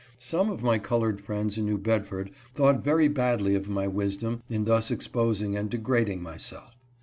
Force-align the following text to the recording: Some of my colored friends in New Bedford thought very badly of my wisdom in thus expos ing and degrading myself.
Some 0.17 0.49
of 0.49 0.63
my 0.63 0.79
colored 0.79 1.21
friends 1.21 1.59
in 1.59 1.65
New 1.65 1.77
Bedford 1.77 2.31
thought 2.55 2.83
very 2.83 3.07
badly 3.07 3.53
of 3.53 3.69
my 3.69 3.87
wisdom 3.87 4.41
in 4.49 4.65
thus 4.65 4.89
expos 4.89 5.43
ing 5.43 5.55
and 5.55 5.69
degrading 5.69 6.23
myself. 6.23 6.73